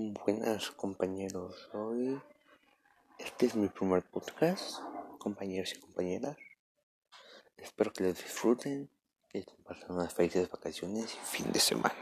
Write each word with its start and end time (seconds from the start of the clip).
Buenas 0.00 0.70
compañeros, 0.70 1.68
hoy 1.72 2.20
este 3.18 3.46
es 3.46 3.56
mi 3.56 3.66
primer 3.66 4.04
podcast, 4.04 4.78
compañeros 5.18 5.72
y 5.74 5.80
compañeras. 5.80 6.36
Espero 7.56 7.92
que 7.92 8.04
lo 8.04 8.12
disfruten, 8.12 8.88
que 9.28 9.44
pasen 9.64 9.90
unas 9.90 10.14
felices 10.14 10.48
vacaciones 10.48 11.12
y 11.16 11.18
fin 11.26 11.50
de 11.50 11.58
semana. 11.58 11.96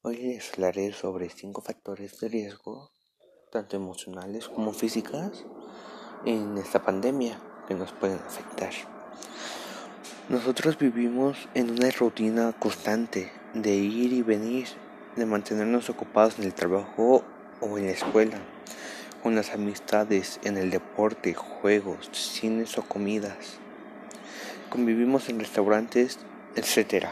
Hoy 0.00 0.16
les 0.16 0.54
hablaré 0.54 0.94
sobre 0.94 1.28
cinco 1.28 1.60
factores 1.60 2.18
de 2.18 2.30
riesgo, 2.30 2.90
tanto 3.52 3.76
emocionales 3.76 4.48
como 4.48 4.72
físicas, 4.72 5.44
en 6.24 6.56
esta 6.56 6.82
pandemia 6.82 7.38
que 7.68 7.74
nos 7.74 7.92
pueden 7.92 8.20
afectar. 8.20 8.72
Nosotros 10.30 10.78
vivimos 10.78 11.36
en 11.52 11.72
una 11.72 11.90
rutina 11.90 12.58
constante 12.58 13.30
de 13.52 13.74
ir 13.74 14.14
y 14.14 14.22
venir 14.22 14.66
de 15.16 15.26
mantenernos 15.26 15.90
ocupados 15.90 16.38
en 16.38 16.44
el 16.44 16.54
trabajo 16.54 17.24
o 17.60 17.78
en 17.78 17.86
la 17.86 17.92
escuela, 17.92 18.38
con 19.22 19.34
las 19.34 19.50
amistades, 19.50 20.40
en 20.44 20.56
el 20.56 20.70
deporte, 20.70 21.34
juegos, 21.34 22.08
cines 22.12 22.78
o 22.78 22.82
comidas. 22.82 23.58
Convivimos 24.70 25.28
en 25.28 25.40
restaurantes, 25.40 26.18
etc. 26.54 27.06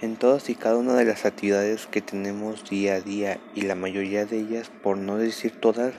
En 0.00 0.16
todas 0.16 0.48
y 0.50 0.54
cada 0.54 0.76
una 0.76 0.94
de 0.94 1.04
las 1.04 1.24
actividades 1.24 1.86
que 1.86 2.00
tenemos 2.00 2.68
día 2.68 2.94
a 2.94 3.00
día 3.00 3.40
y 3.54 3.62
la 3.62 3.74
mayoría 3.74 4.24
de 4.24 4.38
ellas, 4.38 4.70
por 4.82 4.96
no 4.96 5.16
decir 5.18 5.52
todas, 5.60 5.94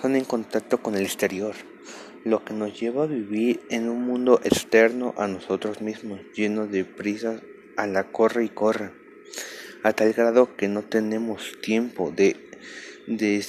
son 0.00 0.16
en 0.16 0.24
contacto 0.24 0.82
con 0.82 0.94
el 0.94 1.02
exterior, 1.02 1.54
lo 2.24 2.44
que 2.44 2.54
nos 2.54 2.78
lleva 2.78 3.04
a 3.04 3.06
vivir 3.06 3.60
en 3.70 3.88
un 3.88 4.02
mundo 4.02 4.40
externo 4.44 5.14
a 5.18 5.26
nosotros 5.26 5.82
mismos, 5.82 6.20
lleno 6.34 6.66
de 6.66 6.84
prisas 6.84 7.42
a 7.76 7.86
la 7.86 8.04
corre 8.04 8.44
y 8.44 8.48
corre 8.48 9.07
a 9.82 9.92
tal 9.92 10.12
grado 10.12 10.56
que 10.56 10.68
no 10.68 10.82
tenemos 10.82 11.58
tiempo 11.60 12.10
de, 12.10 12.36
de 13.06 13.42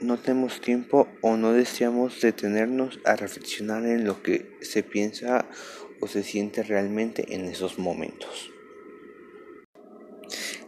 no 0.00 0.18
tenemos 0.18 0.60
tiempo 0.60 1.08
o 1.22 1.36
no 1.36 1.52
deseamos 1.52 2.20
detenernos 2.20 3.00
a 3.04 3.16
reflexionar 3.16 3.84
en 3.86 4.04
lo 4.04 4.22
que 4.22 4.56
se 4.60 4.82
piensa 4.82 5.46
o 6.00 6.06
se 6.06 6.22
siente 6.22 6.62
realmente 6.62 7.34
en 7.34 7.46
esos 7.46 7.78
momentos. 7.78 8.50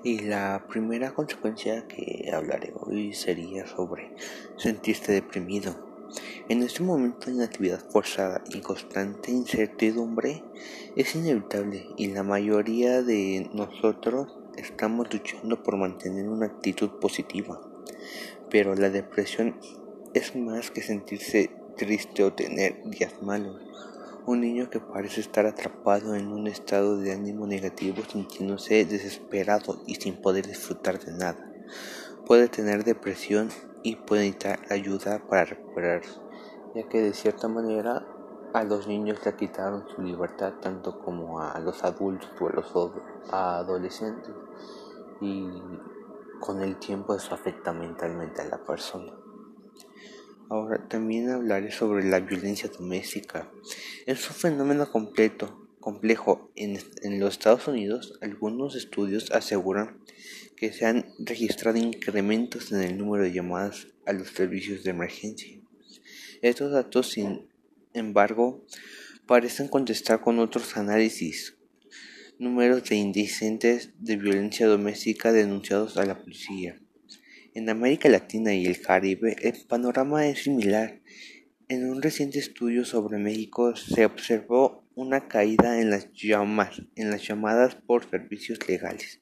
Y 0.02 0.20
la 0.20 0.66
primera 0.68 1.12
consecuencia 1.12 1.86
que 1.86 2.30
hablaré 2.32 2.72
hoy 2.74 3.12
sería 3.12 3.66
sobre 3.66 4.10
sentirse 4.56 5.12
deprimido. 5.12 5.89
En 6.48 6.62
este 6.62 6.82
momento 6.82 7.26
de 7.26 7.36
inactividad 7.36 7.84
forzada 7.90 8.42
y 8.48 8.60
constante 8.60 9.30
incertidumbre 9.30 10.42
es 10.96 11.14
inevitable 11.14 11.86
y 11.96 12.08
la 12.08 12.22
mayoría 12.22 13.02
de 13.02 13.48
nosotros 13.52 14.36
estamos 14.56 15.12
luchando 15.12 15.62
por 15.62 15.76
mantener 15.76 16.28
una 16.28 16.46
actitud 16.46 16.90
positiva. 17.00 17.60
Pero 18.50 18.74
la 18.74 18.90
depresión 18.90 19.56
es 20.12 20.34
más 20.34 20.70
que 20.70 20.82
sentirse 20.82 21.50
triste 21.76 22.24
o 22.24 22.32
tener 22.32 22.82
días 22.90 23.22
malos. 23.22 23.62
Un 24.26 24.40
niño 24.40 24.68
que 24.68 24.80
parece 24.80 25.20
estar 25.20 25.46
atrapado 25.46 26.14
en 26.14 26.28
un 26.28 26.46
estado 26.46 26.98
de 26.98 27.12
ánimo 27.12 27.46
negativo 27.46 28.02
sintiéndose 28.10 28.84
desesperado 28.84 29.82
y 29.86 29.94
sin 29.94 30.16
poder 30.16 30.46
disfrutar 30.46 31.02
de 31.02 31.12
nada. 31.12 31.52
Puede 32.26 32.48
tener 32.48 32.84
depresión 32.84 33.48
y 33.82 33.96
puede 33.96 34.22
necesitar 34.22 34.60
ayuda 34.70 35.22
para 35.28 35.44
recuperarse 35.44 36.20
ya 36.74 36.88
que 36.88 37.00
de 37.00 37.12
cierta 37.12 37.48
manera 37.48 38.06
a 38.52 38.64
los 38.64 38.86
niños 38.86 39.24
le 39.24 39.34
quitaron 39.34 39.88
su 39.88 40.02
libertad 40.02 40.54
tanto 40.60 40.98
como 41.00 41.40
a 41.40 41.58
los 41.60 41.84
adultos 41.84 42.30
o 42.40 42.48
a 42.48 42.52
los 42.52 42.92
adolescentes 43.30 44.34
y 45.20 45.48
con 46.40 46.62
el 46.62 46.76
tiempo 46.78 47.14
eso 47.14 47.34
afecta 47.34 47.72
mentalmente 47.72 48.42
a 48.42 48.46
la 48.46 48.58
persona. 48.64 49.12
Ahora 50.48 50.88
también 50.88 51.30
hablaré 51.30 51.70
sobre 51.70 52.02
la 52.08 52.18
violencia 52.18 52.68
doméstica. 52.76 53.48
Es 54.06 54.28
un 54.28 54.34
fenómeno 54.34 54.90
completo, 54.90 55.59
complejo. 55.80 56.52
En, 56.56 56.78
en 57.02 57.20
los 57.20 57.32
Estados 57.32 57.66
Unidos 57.66 58.18
algunos 58.20 58.76
estudios 58.76 59.30
aseguran 59.32 59.98
que 60.56 60.72
se 60.72 60.86
han 60.86 61.06
registrado 61.18 61.78
incrementos 61.78 62.70
en 62.72 62.82
el 62.82 62.98
número 62.98 63.24
de 63.24 63.32
llamadas 63.32 63.88
a 64.06 64.12
los 64.12 64.28
servicios 64.28 64.84
de 64.84 64.90
emergencia 64.90 65.60
estos 66.42 66.72
datos, 66.72 67.10
sin 67.10 67.48
embargo, 67.92 68.64
parecen 69.26 69.68
contestar 69.68 70.22
con 70.22 70.38
otros 70.38 70.76
análisis. 70.78 71.56
Números 72.38 72.84
de 72.84 72.96
indecentes 72.96 73.92
de 73.98 74.16
violencia 74.16 74.66
doméstica 74.66 75.32
denunciados 75.32 75.98
a 75.98 76.06
la 76.06 76.18
policía. 76.18 76.80
En 77.52 77.68
América 77.68 78.08
Latina 78.08 78.54
y 78.54 78.64
el 78.64 78.80
Caribe 78.80 79.36
el 79.42 79.66
panorama 79.66 80.26
es 80.26 80.44
similar. 80.44 81.02
En 81.68 81.90
un 81.90 82.00
reciente 82.00 82.38
estudio 82.38 82.86
sobre 82.86 83.18
México 83.18 83.76
se 83.76 84.06
observó 84.06 84.82
una 85.00 85.28
caída 85.28 85.80
en 85.80 85.88
las, 85.88 86.12
llamas, 86.12 86.82
en 86.94 87.10
las 87.10 87.26
llamadas 87.26 87.74
por 87.74 88.04
servicios 88.04 88.68
legales 88.68 89.20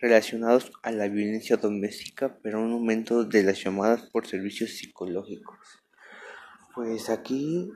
relacionados 0.00 0.72
a 0.82 0.90
la 0.90 1.06
violencia 1.06 1.56
doméstica, 1.56 2.38
pero 2.42 2.60
un 2.60 2.72
aumento 2.72 3.22
de 3.22 3.44
las 3.44 3.62
llamadas 3.62 4.02
por 4.10 4.26
servicios 4.26 4.70
psicológicos. 4.70 5.58
Pues 6.74 7.08
aquí 7.08 7.70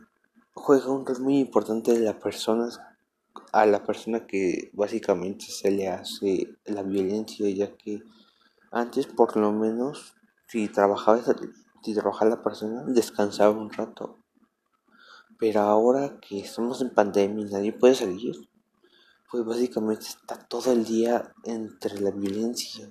juega 0.55 0.91
un 0.91 1.07
rol 1.07 1.21
muy 1.21 1.39
importante 1.39 1.93
de 1.93 2.01
la 2.01 2.19
persona 2.19 2.69
a 3.53 3.67
la 3.67 3.85
persona 3.85 4.27
que 4.27 4.71
básicamente 4.73 5.45
se 5.45 5.71
le 5.71 5.87
hace 5.87 6.49
la 6.65 6.83
violencia 6.83 7.49
ya 7.51 7.77
que 7.77 8.03
antes 8.73 9.07
por 9.07 9.37
lo 9.37 9.53
menos 9.53 10.15
si 10.49 10.69
trabajaba 10.69 11.23
si 11.83 11.95
trabajaba 11.95 12.31
la 12.31 12.43
persona 12.43 12.85
descansaba 12.87 13.51
un 13.51 13.73
rato 13.73 14.24
pero 15.45 15.61
ahora 15.61 16.19
que 16.27 16.41
estamos 16.41 16.81
en 16.81 16.89
pandemia 16.95 17.45
y 17.47 17.51
nadie 17.51 17.73
puede 17.75 17.95
salir 17.95 18.35
pues 19.31 19.45
básicamente 19.45 20.07
está 20.07 20.39
todo 20.39 20.73
el 20.73 20.87
día 20.87 21.35
entre 21.43 22.01
la 22.01 22.11
violencia 22.13 22.89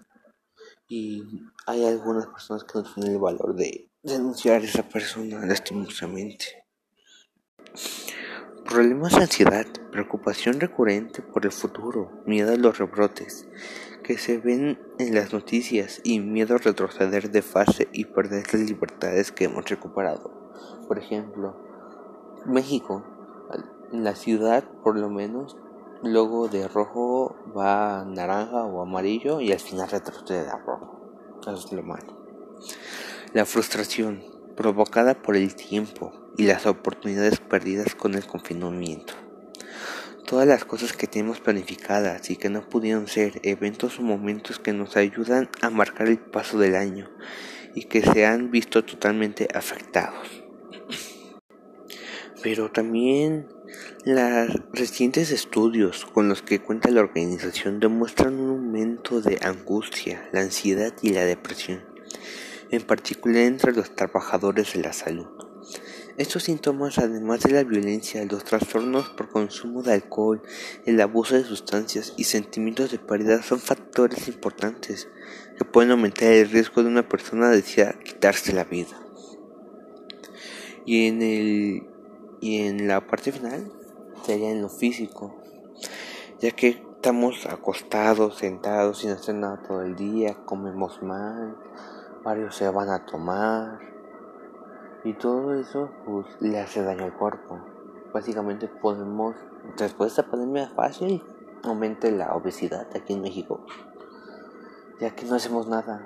y 0.88 1.24
hay 1.66 1.84
algunas 1.84 2.28
personas 2.28 2.64
que 2.64 2.78
no 2.78 2.84
tienen 2.84 3.14
el 3.14 3.20
valor 3.20 3.56
de 3.56 3.90
denunciar 4.04 4.62
a 4.62 4.66
esa 4.66 4.88
persona 4.88 5.44
lastimosamente. 5.44 6.46
Problemas 8.66 9.16
de 9.16 9.24
ansiedad, 9.24 9.66
preocupación 9.92 10.60
recurrente 10.60 11.24
por 11.24 11.46
el 11.46 11.52
futuro, 11.52 12.22
miedo 12.28 12.54
a 12.54 12.58
los 12.58 12.78
rebrotes 12.78 13.48
que 14.04 14.20
se 14.20 14.38
ven 14.38 14.80
en 15.00 15.16
las 15.16 15.34
noticias 15.34 16.02
y 16.04 16.20
miedo 16.20 16.54
a 16.54 16.60
retroceder 16.60 17.32
de 17.32 17.42
fase 17.42 17.88
y 17.94 18.06
perder 18.06 18.54
las 18.54 18.70
libertades 18.70 19.32
que 19.32 19.46
hemos 19.46 19.68
recuperado. 19.68 20.52
Por 20.88 21.00
ejemplo, 21.00 21.73
México, 22.46 23.04
la 23.92 24.16
ciudad 24.16 24.64
por 24.84 24.98
lo 24.98 25.10
menos, 25.10 25.56
luego 26.04 26.50
de 26.50 26.68
rojo 26.68 27.36
va 27.56 28.02
a 28.02 28.06
naranja 28.06 28.64
o 28.64 28.82
amarillo 28.82 29.40
y 29.40 29.52
al 29.52 29.60
final 29.60 29.90
retrocede 29.90 30.50
a 30.50 30.58
rojo. 30.58 31.40
Eso 31.42 31.54
es 31.54 31.72
lo 31.72 31.84
malo. 31.84 32.18
La 33.34 33.46
frustración 33.46 34.24
provocada 34.56 35.22
por 35.22 35.36
el 35.36 35.56
tiempo 35.56 36.12
y 36.38 36.44
las 36.44 36.66
oportunidades 36.66 37.40
perdidas 37.40 37.96
con 37.96 38.16
el 38.16 38.26
confinamiento. 38.26 39.14
Todas 40.26 40.48
las 40.48 40.66
cosas 40.66 40.94
que 40.94 41.08
tenemos 41.08 41.40
planificadas 41.40 42.30
y 42.30 42.38
que 42.38 42.50
no 42.50 42.68
pudieron 42.68 43.08
ser 43.08 43.40
eventos 43.44 44.00
o 44.00 44.02
momentos 44.02 44.60
que 44.60 44.74
nos 44.74 44.98
ayudan 44.98 45.50
a 45.62 45.70
marcar 45.70 46.08
el 46.08 46.20
paso 46.20 46.58
del 46.58 46.76
año 46.76 47.10
y 47.76 47.86
que 47.86 48.02
se 48.02 48.26
han 48.26 48.52
visto 48.52 48.84
totalmente 48.84 49.48
afectados. 49.54 50.44
Pero 52.44 52.70
también 52.70 53.48
los 54.06 54.50
recientes 54.74 55.32
estudios 55.32 56.06
con 56.06 56.30
los 56.30 56.42
que 56.42 56.60
cuenta 56.60 56.92
la 56.92 57.02
organización 57.02 57.80
demuestran 57.80 58.40
un 58.40 58.50
aumento 58.52 59.22
de 59.22 59.40
angustia, 59.42 60.30
la 60.32 60.42
ansiedad 60.42 60.94
y 61.02 61.10
la 61.10 61.24
depresión 61.24 61.94
en 62.74 62.82
particular 62.82 63.44
entre 63.44 63.72
los 63.72 63.96
trabajadores 63.96 64.74
de 64.74 64.82
la 64.82 64.94
salud. 64.94 65.28
Estos 66.18 66.44
síntomas, 66.44 66.98
además 66.98 67.42
de 67.42 67.52
la 67.52 67.64
violencia, 67.64 68.26
los 68.26 68.44
trastornos 68.44 69.10
por 69.10 69.30
consumo 69.30 69.84
de 69.84 69.94
alcohol, 69.94 70.42
el 70.86 71.00
abuso 71.00 71.36
de 71.36 71.44
sustancias 71.44 72.14
y 72.18 72.24
sentimientos 72.24 72.92
de 72.92 72.98
pérdida 72.98 73.44
son 73.44 73.60
factores 73.60 74.28
importantes 74.28 75.08
que 75.56 75.66
pueden 75.66 75.92
aumentar 75.92 76.32
el 76.32 76.50
riesgo 76.50 76.82
de 76.82 76.90
una 76.90 77.08
persona 77.08 77.50
desear 77.52 78.00
quitarse 78.00 78.54
la 78.54 78.64
vida. 78.64 79.00
Y 80.86 81.08
en 81.08 81.22
el 81.22 81.93
y 82.44 82.68
en 82.68 82.90
la 82.90 83.08
parte 83.08 83.32
final 83.32 83.72
sería 84.24 84.52
en 84.52 84.62
lo 84.62 84.68
físico, 84.68 85.34
ya 86.42 86.52
que 86.52 86.68
estamos 86.68 87.46
acostados, 87.46 88.36
sentados 88.36 88.98
sin 88.98 89.12
hacer 89.12 89.36
nada 89.36 89.62
todo 89.66 89.82
el 89.82 89.96
día, 89.96 90.36
comemos 90.44 91.02
mal, 91.02 91.56
varios 92.22 92.58
se 92.58 92.68
van 92.68 92.90
a 92.90 93.06
tomar 93.06 93.80
y 95.06 95.14
todo 95.14 95.54
eso 95.54 95.90
pues 96.06 96.26
le 96.42 96.60
hace 96.60 96.84
daño 96.84 97.06
al 97.06 97.14
cuerpo. 97.14 97.62
Básicamente 98.14 98.68
podemos, 98.68 99.38
después 99.78 100.14
de 100.14 100.22
esta 100.22 100.30
pandemia 100.30 100.68
fácil, 100.76 101.24
aumente 101.64 102.12
la 102.12 102.36
obesidad 102.36 102.88
aquí 102.94 103.14
en 103.14 103.22
México. 103.22 103.66
ya 105.00 105.16
que 105.16 105.24
no 105.24 105.36
hacemos 105.36 105.70
nada. 105.70 106.06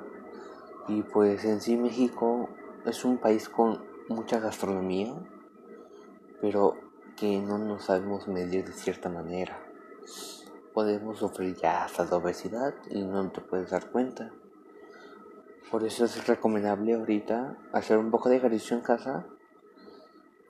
Y 0.88 1.02
pues 1.02 1.44
en 1.46 1.62
sí 1.62 1.78
México 1.78 2.48
es 2.86 3.04
un 3.04 3.18
país 3.18 3.50
con 3.50 3.84
mucha 4.08 4.40
gastronomía, 4.40 5.16
pero 6.42 6.78
que 7.16 7.40
no 7.40 7.58
nos 7.58 7.86
sabemos 7.86 8.28
medir 8.28 8.66
de 8.66 8.74
cierta 8.74 9.10
manera. 9.10 9.60
Podemos 10.74 11.20
sufrir 11.20 11.56
ya 11.56 11.86
hasta 11.86 12.06
la 12.06 12.18
obesidad 12.18 12.74
y 12.90 13.04
no 13.04 13.32
te 13.32 13.42
puedes 13.42 13.72
dar 13.72 13.90
cuenta. 13.90 14.32
Por 15.72 15.84
eso 15.84 16.06
es 16.06 16.28
recomendable 16.28 16.94
ahorita 16.94 17.58
hacer 17.74 17.98
un 17.98 18.12
poco 18.12 18.30
de 18.30 18.38
ejercicio 18.38 18.78
en 18.78 18.84
casa 18.84 19.26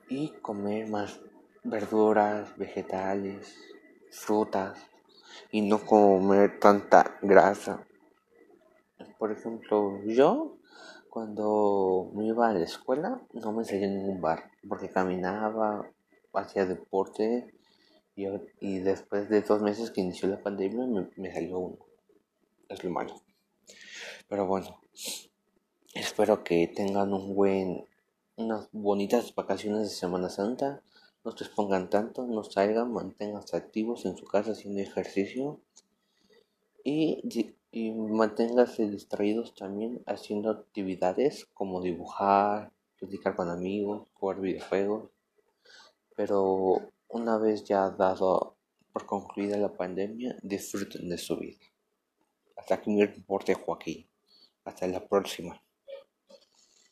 y 0.08 0.30
comer 0.42 0.88
más 0.88 1.20
verduras, 1.64 2.56
vegetales, 2.56 3.56
frutas 4.10 4.78
y 5.50 5.62
no 5.62 5.78
comer 5.84 6.60
tanta 6.60 7.18
grasa. 7.22 7.86
Por 9.18 9.32
ejemplo, 9.32 10.00
yo 10.04 10.58
cuando 11.08 12.10
me 12.14 12.26
iba 12.26 12.48
a 12.48 12.52
la 12.52 12.64
escuela 12.64 13.20
no 13.32 13.52
me 13.52 13.64
salía 13.64 13.86
en 13.86 13.96
ningún 13.96 14.20
bar 14.20 14.50
porque 14.68 14.90
caminaba, 14.90 15.90
hacía 16.32 16.66
deporte 16.66 17.54
y, 18.60 18.78
después 18.80 19.28
de 19.28 19.42
dos 19.42 19.62
meses 19.62 19.90
que 19.90 20.00
inició 20.00 20.28
la 20.28 20.42
pandemia 20.42 20.86
me, 20.86 21.08
me 21.16 21.32
salió 21.32 21.58
uno. 21.58 21.78
Es 22.68 22.82
lo 22.82 22.90
malo. 22.90 23.22
Pero 24.28 24.46
bueno, 24.46 24.80
espero 25.94 26.42
que 26.42 26.66
tengan 26.66 27.12
un 27.14 27.34
buen, 27.34 27.86
unas 28.36 28.68
bonitas 28.72 29.34
vacaciones 29.34 29.82
de 29.82 29.88
Semana 29.88 30.30
Santa. 30.30 30.82
No 31.24 31.36
se 31.36 31.44
expongan 31.44 31.90
tanto, 31.90 32.26
no 32.26 32.42
salgan, 32.42 32.92
manténganse 32.92 33.56
activos 33.56 34.04
en 34.04 34.16
su 34.16 34.24
casa 34.24 34.52
haciendo 34.52 34.80
ejercicio 34.80 35.60
y, 36.84 37.54
y 37.70 37.92
manténganse 37.92 38.88
distraídos 38.88 39.54
también 39.54 40.02
haciendo 40.06 40.50
actividades 40.50 41.46
como 41.54 41.82
dibujar, 41.82 42.72
platicar 42.98 43.36
con 43.36 43.50
amigos, 43.50 44.08
jugar 44.14 44.40
videojuegos. 44.40 45.10
Pero 46.16 46.92
una 47.08 47.38
vez 47.38 47.64
ya 47.64 47.90
dado 47.90 48.56
por 48.92 49.06
concluida 49.06 49.56
la 49.58 49.76
pandemia, 49.76 50.36
disfruten 50.42 51.08
de 51.08 51.18
su 51.18 51.36
vida. 51.36 51.64
Hasta 52.56 52.76
aquí 52.76 52.90
mi 52.90 53.04
reporte, 53.04 53.54
Joaquín. 53.54 54.08
Hasta 54.64 54.86
la 54.86 55.06
próxima. 55.06 55.62